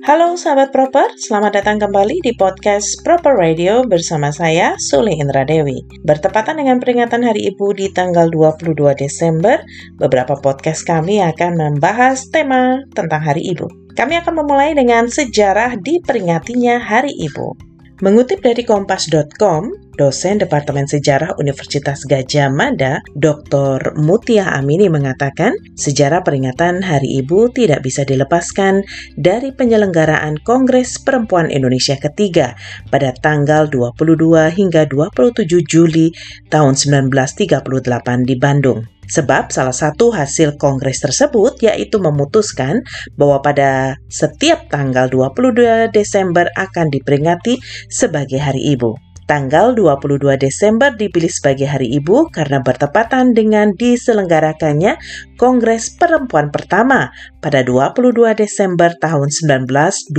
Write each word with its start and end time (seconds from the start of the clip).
Halo 0.00 0.32
sahabat 0.32 0.72
proper, 0.72 1.12
selamat 1.20 1.60
datang 1.60 1.76
kembali 1.76 2.24
di 2.24 2.32
podcast 2.32 3.04
Proper 3.04 3.36
Radio 3.36 3.84
bersama 3.84 4.32
saya 4.32 4.72
Sule 4.80 5.12
Indra 5.12 5.44
Dewi. 5.44 5.76
Bertepatan 6.08 6.56
dengan 6.56 6.80
peringatan 6.80 7.20
Hari 7.20 7.52
Ibu 7.52 7.76
di 7.76 7.92
tanggal 7.92 8.32
22 8.32 8.80
Desember, 8.96 9.60
beberapa 10.00 10.40
podcast 10.40 10.88
kami 10.88 11.20
akan 11.20 11.52
membahas 11.52 12.32
tema 12.32 12.80
tentang 12.96 13.20
Hari 13.20 13.44
Ibu. 13.52 13.92
Kami 13.92 14.16
akan 14.24 14.40
memulai 14.40 14.72
dengan 14.72 15.04
sejarah 15.04 15.76
diperingatinya 15.76 16.80
Hari 16.80 17.12
Ibu. 17.20 17.48
Mengutip 18.00 18.40
dari 18.40 18.64
kompas.com, 18.64 19.68
dosen 19.96 20.38
Departemen 20.38 20.86
Sejarah 20.86 21.34
Universitas 21.40 22.02
Gajah 22.06 22.50
Mada, 22.52 23.02
Dr. 23.16 23.96
Mutia 23.98 24.52
Amini 24.54 24.86
mengatakan, 24.86 25.56
sejarah 25.74 26.20
peringatan 26.22 26.84
Hari 26.84 27.24
Ibu 27.24 27.54
tidak 27.54 27.82
bisa 27.82 28.06
dilepaskan 28.06 28.84
dari 29.18 29.50
penyelenggaraan 29.54 30.42
Kongres 30.42 31.00
Perempuan 31.02 31.50
Indonesia 31.50 31.98
ketiga 31.98 32.54
pada 32.92 33.10
tanggal 33.16 33.66
22 33.66 34.52
hingga 34.54 34.86
27 34.86 35.46
Juli 35.66 36.14
tahun 36.52 36.78
1938 36.78 38.28
di 38.28 38.36
Bandung. 38.38 38.86
Sebab 39.10 39.50
salah 39.50 39.74
satu 39.74 40.14
hasil 40.14 40.54
kongres 40.54 41.02
tersebut 41.02 41.58
yaitu 41.66 41.98
memutuskan 41.98 42.86
bahwa 43.18 43.42
pada 43.42 43.98
setiap 44.06 44.70
tanggal 44.70 45.10
22 45.10 45.90
Desember 45.90 46.46
akan 46.54 46.86
diperingati 46.94 47.58
sebagai 47.90 48.38
Hari 48.38 48.70
Ibu. 48.78 49.09
Tanggal 49.30 49.78
22 49.78 50.42
Desember 50.42 50.90
dipilih 50.90 51.30
sebagai 51.30 51.70
Hari 51.70 51.86
Ibu 52.02 52.34
karena 52.34 52.66
bertepatan 52.66 53.30
dengan 53.30 53.70
diselenggarakannya 53.78 54.98
Kongres 55.38 55.94
Perempuan 55.94 56.50
pertama 56.50 57.14
pada 57.38 57.62
22 57.62 58.10
Desember 58.34 58.90
tahun 58.98 59.30
1928. 59.30 60.10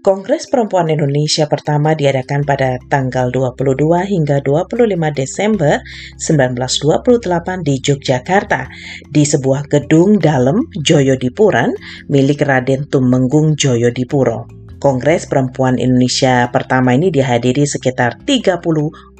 Kongres 0.00 0.48
Perempuan 0.48 0.88
Indonesia 0.88 1.44
pertama 1.44 1.92
diadakan 1.92 2.48
pada 2.48 2.80
tanggal 2.88 3.28
22 3.28 4.08
hingga 4.08 4.40
25 4.40 4.96
Desember 5.12 5.76
1928 6.16 7.60
di 7.60 7.76
Yogyakarta 7.76 8.72
di 9.12 9.28
sebuah 9.28 9.68
gedung 9.68 10.16
dalam 10.16 10.64
Joyodipuran 10.80 11.76
milik 12.08 12.40
Raden 12.40 12.88
Tumenggung 12.88 13.52
Joyodipuro. 13.52 14.65
Kongres 14.86 15.26
Perempuan 15.26 15.82
Indonesia 15.82 16.46
pertama 16.54 16.94
ini 16.94 17.10
dihadiri 17.10 17.66
sekitar 17.66 18.22
30 18.22 18.62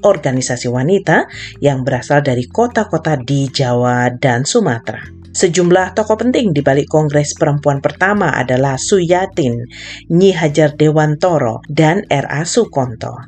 organisasi 0.07 0.71
wanita 0.71 1.27
yang 1.59 1.83
berasal 1.83 2.23
dari 2.23 2.47
kota-kota 2.47 3.19
di 3.19 3.51
Jawa 3.51 4.15
dan 4.15 4.47
Sumatera. 4.47 5.03
Sejumlah 5.35 5.99
tokoh 5.99 6.23
penting 6.23 6.55
di 6.55 6.63
balik 6.63 6.87
Kongres 6.87 7.35
Perempuan 7.35 7.83
pertama 7.83 8.31
adalah 8.31 8.79
Suyatin, 8.79 9.67
Nyi 10.15 10.39
Hajar 10.39 10.79
Dewantoro, 10.79 11.67
dan 11.67 12.07
R.A. 12.07 12.47
Sukonto. 12.47 13.19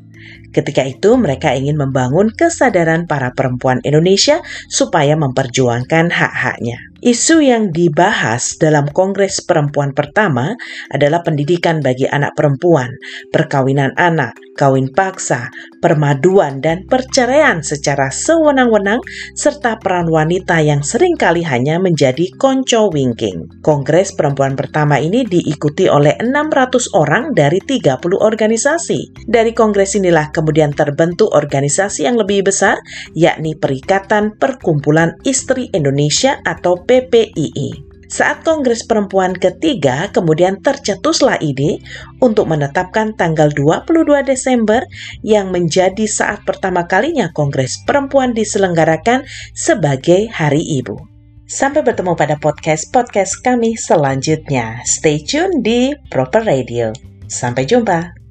Ketika 0.54 0.86
itu, 0.86 1.18
mereka 1.18 1.58
ingin 1.58 1.74
membangun 1.74 2.30
kesadaran 2.30 3.10
para 3.10 3.34
perempuan 3.34 3.82
Indonesia 3.82 4.38
supaya 4.70 5.18
memperjuangkan 5.18 6.14
hak-haknya. 6.14 6.87
Isu 6.98 7.46
yang 7.46 7.70
dibahas 7.70 8.58
dalam 8.58 8.90
Kongres 8.90 9.38
Perempuan 9.46 9.94
pertama 9.94 10.58
adalah 10.90 11.22
pendidikan 11.22 11.78
bagi 11.78 12.10
anak 12.10 12.34
perempuan, 12.34 12.90
perkawinan 13.30 13.94
anak, 13.94 14.34
kawin 14.58 14.90
paksa, 14.90 15.46
permaduan, 15.78 16.58
dan 16.58 16.82
perceraian 16.90 17.62
secara 17.62 18.10
sewenang-wenang, 18.10 18.98
serta 19.38 19.78
peran 19.78 20.10
wanita 20.10 20.58
yang 20.58 20.82
sering 20.82 21.14
kali 21.14 21.46
hanya 21.46 21.78
menjadi 21.78 22.34
konco 22.34 22.90
wingking. 22.90 23.46
Kongres 23.62 24.18
Perempuan 24.18 24.58
pertama 24.58 24.98
ini 24.98 25.22
diikuti 25.22 25.86
oleh 25.86 26.18
600 26.18 26.98
orang 26.98 27.30
dari 27.30 27.62
30 27.62 27.94
organisasi. 28.18 29.30
Dari 29.30 29.54
kongres 29.54 29.94
inilah 29.94 30.34
kemudian 30.34 30.74
terbentuk 30.74 31.30
organisasi 31.30 32.10
yang 32.10 32.18
lebih 32.18 32.42
besar, 32.42 32.82
yakni 33.14 33.54
Perikatan 33.54 34.34
Perkumpulan 34.34 35.14
Istri 35.22 35.70
Indonesia 35.70 36.42
atau 36.42 36.87
PPII. 36.88 37.84
Saat 38.08 38.40
Kongres 38.40 38.88
Perempuan 38.88 39.36
ketiga 39.36 40.08
kemudian 40.08 40.64
tercetuslah 40.64 41.36
ide 41.44 41.84
untuk 42.24 42.48
menetapkan 42.48 43.12
tanggal 43.12 43.52
22 43.52 44.24
Desember 44.24 44.80
yang 45.20 45.52
menjadi 45.52 46.08
saat 46.08 46.40
pertama 46.48 46.88
kalinya 46.88 47.28
Kongres 47.36 47.84
Perempuan 47.84 48.32
diselenggarakan 48.32 49.28
sebagai 49.52 50.32
Hari 50.32 50.80
Ibu. 50.80 50.96
Sampai 51.44 51.84
bertemu 51.84 52.16
pada 52.16 52.40
podcast-podcast 52.40 53.44
kami 53.44 53.76
selanjutnya. 53.76 54.80
Stay 54.88 55.20
tune 55.20 55.60
di 55.60 55.92
Proper 56.08 56.48
Radio. 56.48 56.96
Sampai 57.28 57.68
jumpa. 57.68 58.27